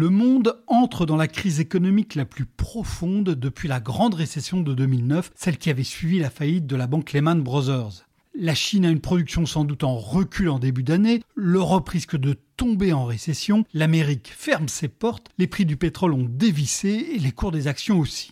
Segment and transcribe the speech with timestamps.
[0.00, 4.72] Le monde entre dans la crise économique la plus profonde depuis la grande récession de
[4.72, 8.06] 2009, celle qui avait suivi la faillite de la banque Lehman Brothers.
[8.32, 12.36] La Chine a une production sans doute en recul en début d'année, l'Europe risque de
[12.56, 17.32] tomber en récession, l'Amérique ferme ses portes, les prix du pétrole ont dévissé et les
[17.32, 18.30] cours des actions aussi.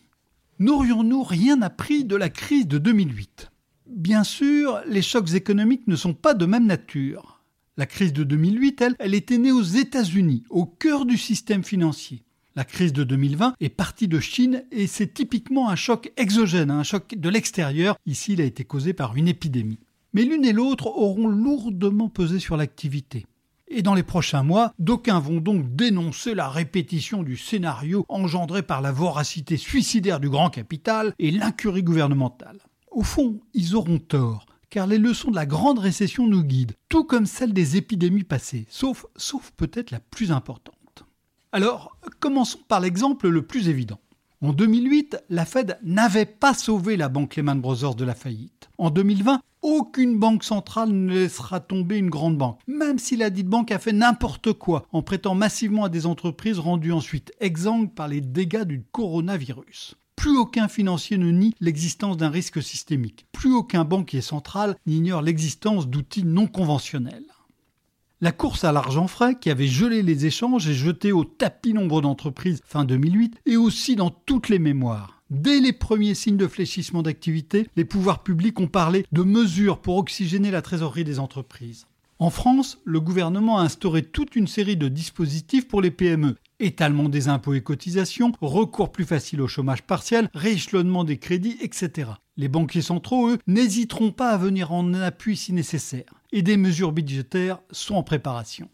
[0.61, 3.51] N'aurions-nous rien appris de la crise de 2008
[3.89, 7.36] Bien sûr, les chocs économiques ne sont pas de même nature.
[7.77, 12.23] La crise de 2008, elle, elle était née aux États-Unis, au cœur du système financier.
[12.55, 16.83] La crise de 2020 est partie de Chine et c'est typiquement un choc exogène, un
[16.83, 17.97] choc de l'extérieur.
[18.07, 19.79] Ici, il a été causé par une épidémie
[20.17, 23.27] mais l'une et l'autre auront lourdement pesé sur l'activité.
[23.69, 28.81] Et dans les prochains mois, d'aucuns vont donc dénoncer la répétition du scénario engendré par
[28.81, 32.61] la voracité suicidaire du grand capital et l'incurie gouvernementale.
[32.91, 37.05] Au fond, ils auront tort, car les leçons de la grande récession nous guident, tout
[37.05, 39.06] comme celles des épidémies passées, sauf,
[39.56, 41.05] peut-être la plus importante.
[41.53, 44.00] Alors, commençons par l'exemple le plus évident.
[44.42, 48.69] En 2008, la Fed n'avait pas sauvé la banque Lehman Brothers de la faillite.
[48.77, 53.48] En 2020, aucune banque centrale ne laissera tomber une grande banque, même si la dite
[53.48, 58.09] banque a fait n'importe quoi en prêtant massivement à des entreprises rendues ensuite exsangues par
[58.09, 59.97] les dégâts du coronavirus.
[60.27, 63.27] Plus aucun financier ne nie l'existence d'un risque systémique.
[63.30, 67.28] Plus aucun banquier central n'ignore l'existence d'outils non conventionnels.
[68.20, 72.00] La course à l'argent frais, qui avait gelé les échanges et jeté au tapis nombre
[72.00, 75.22] d'entreprises fin 2008, est aussi dans toutes les mémoires.
[75.30, 79.97] Dès les premiers signes de fléchissement d'activité, les pouvoirs publics ont parlé de mesures pour
[79.97, 81.86] oxygéner la trésorerie des entreprises.
[82.19, 86.36] En France, le gouvernement a instauré toute une série de dispositifs pour les PME.
[86.59, 92.12] Étalement des impôts et cotisations, recours plus facile au chômage partiel, rééchelonnement des crédits, etc.
[92.39, 96.92] Les banquiers centraux, eux, n'hésiteront pas à venir en appui si nécessaire et des mesures
[96.92, 98.69] budgétaires sont en préparation.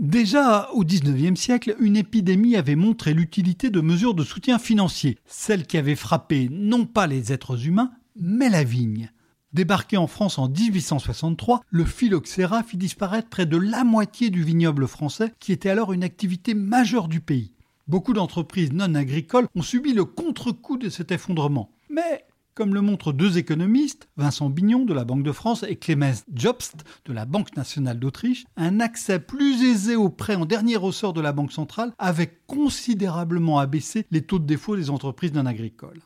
[0.00, 5.66] Déjà au XIXe siècle, une épidémie avait montré l'utilité de mesures de soutien financier, celles
[5.66, 9.10] qui avaient frappé non pas les êtres humains, mais la vigne.
[9.54, 14.88] Débarqué en France en 1863, le phylloxéra fit disparaître près de la moitié du vignoble
[14.88, 17.52] français, qui était alors une activité majeure du pays.
[17.86, 21.70] Beaucoup d'entreprises non agricoles ont subi le contre-coup de cet effondrement.
[21.88, 26.24] Mais comme le montrent deux économistes, Vincent Bignon de la Banque de France et Clemens
[26.34, 31.12] Jobst de la Banque nationale d'Autriche, un accès plus aisé aux prêts en dernier ressort
[31.12, 36.00] de la Banque centrale avait considérablement abaissé les taux de défaut des entreprises non agricoles.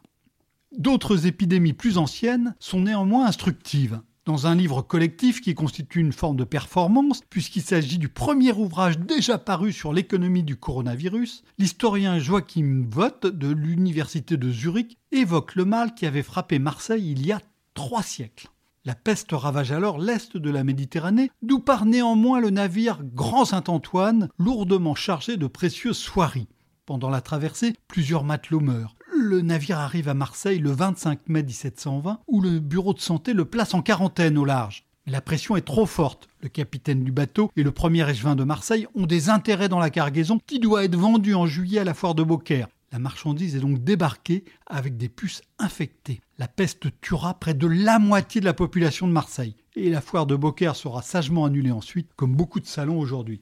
[0.76, 6.36] D'autres épidémies plus anciennes sont néanmoins instructives dans un livre collectif qui constitue une forme
[6.36, 12.84] de performance, puisqu'il s'agit du premier ouvrage déjà paru sur l'économie du coronavirus, l'historien Joachim
[12.90, 17.40] Vott de l'Université de Zurich évoque le mal qui avait frappé Marseille il y a
[17.72, 18.50] trois siècles.
[18.84, 24.28] La peste ravage alors l'est de la Méditerranée, d'où part néanmoins le navire Grand Saint-Antoine,
[24.36, 26.48] lourdement chargé de précieuses soieries.
[26.84, 32.20] Pendant la traversée, plusieurs matelots meurent le navire arrive à Marseille le 25 mai 1720,
[32.26, 34.84] où le bureau de santé le place en quarantaine au large.
[35.06, 36.28] La pression est trop forte.
[36.42, 39.90] Le capitaine du bateau et le premier échevin de Marseille ont des intérêts dans la
[39.90, 42.68] cargaison qui doit être vendue en juillet à la foire de Beaucaire.
[42.92, 46.20] La marchandise est donc débarquée avec des puces infectées.
[46.38, 49.56] La peste tuera près de la moitié de la population de Marseille.
[49.76, 53.40] Et la foire de Beaucaire sera sagement annulée ensuite, comme beaucoup de salons aujourd'hui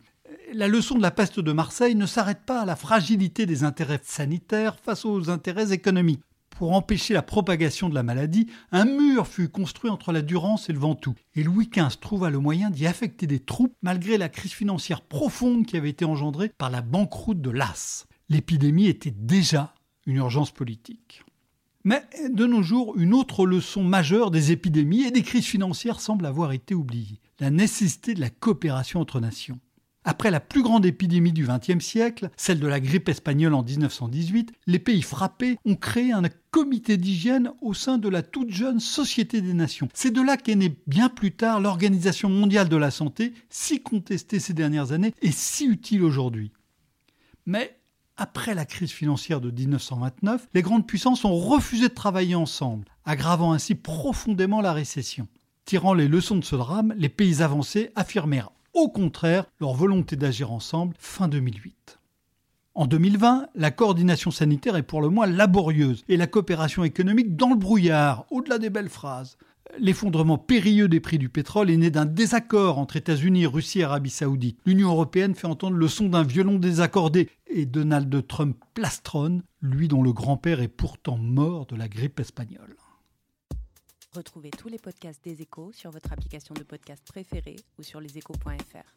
[0.56, 4.00] la leçon de la peste de Marseille ne s'arrête pas à la fragilité des intérêts
[4.02, 6.22] sanitaires face aux intérêts économiques.
[6.48, 10.72] Pour empêcher la propagation de la maladie, un mur fut construit entre la Durance et
[10.72, 14.52] le Ventoux, et Louis XV trouva le moyen d'y affecter des troupes malgré la crise
[14.52, 18.06] financière profonde qui avait été engendrée par la banqueroute de l'As.
[18.30, 19.74] L'épidémie était déjà
[20.06, 21.22] une urgence politique.
[21.84, 26.24] Mais de nos jours, une autre leçon majeure des épidémies et des crises financières semble
[26.24, 29.60] avoir été oubliée, la nécessité de la coopération entre nations.
[30.08, 34.52] Après la plus grande épidémie du XXe siècle, celle de la grippe espagnole en 1918,
[34.68, 36.22] les pays frappés ont créé un
[36.52, 39.88] comité d'hygiène au sein de la toute jeune Société des Nations.
[39.94, 44.38] C'est de là qu'est née bien plus tard l'Organisation mondiale de la santé, si contestée
[44.38, 46.52] ces dernières années et si utile aujourd'hui.
[47.44, 47.76] Mais
[48.16, 53.52] après la crise financière de 1929, les grandes puissances ont refusé de travailler ensemble, aggravant
[53.52, 55.26] ainsi profondément la récession.
[55.64, 60.52] Tirant les leçons de ce drame, les pays avancés affirmèrent au contraire leur volonté d'agir
[60.52, 61.98] ensemble fin 2008.
[62.74, 67.48] En 2020, la coordination sanitaire est pour le moins laborieuse et la coopération économique dans
[67.48, 69.38] le brouillard, au-delà des belles phrases.
[69.80, 74.10] L'effondrement périlleux des prix du pétrole est né d'un désaccord entre États-Unis, Russie et Arabie
[74.10, 74.60] Saoudite.
[74.66, 80.02] L'Union européenne fait entendre le son d'un violon désaccordé et Donald Trump plastronne, lui dont
[80.02, 82.76] le grand-père est pourtant mort de la grippe espagnole.
[84.16, 88.94] Retrouvez tous les podcasts des échos sur votre application de podcast préférée ou sur leséchos.fr.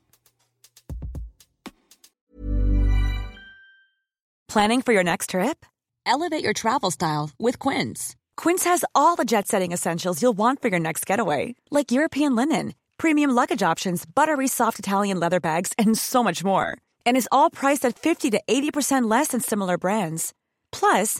[4.48, 5.66] Planning for your next trip?
[6.06, 8.16] Elevate your travel style with Quince.
[8.38, 12.36] Quince has all the jet setting essentials you'll want for your next getaway, like European
[12.36, 16.77] linen, premium luggage options, buttery soft Italian leather bags, and so much more.
[17.06, 20.33] And is all priced at 50 to 80% less than similar brands.
[20.71, 21.19] Plus,